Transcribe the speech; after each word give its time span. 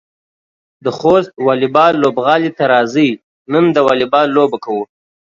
د 0.83 0.85
خوست 0.97 1.31
واليبال 1.45 1.93
لوبغالي 2.03 2.51
ته 2.57 2.63
راځئ، 2.73 3.09
نن 3.51 3.65
د 3.75 3.77
واليبال 3.87 4.27
لوبه 4.37 4.57
کوو. 4.65 4.83